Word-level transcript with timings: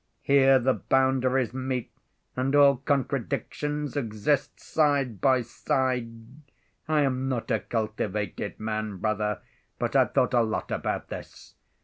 Here 0.23 0.57
the 0.57 0.73
boundaries 0.73 1.53
meet 1.53 1.91
and 2.35 2.55
all 2.55 2.77
contradictions 2.77 3.95
exist 3.95 4.59
side 4.59 5.21
by 5.21 5.43
side. 5.43 6.13
I 6.87 7.01
am 7.01 7.29
not 7.29 7.51
a 7.51 7.59
cultivated 7.59 8.59
man, 8.59 8.97
brother, 8.97 9.41
but 9.77 9.95
I've 9.95 10.15
thought 10.15 10.33
a 10.33 10.41
lot 10.41 10.71
about 10.71 11.09
this. 11.09 11.53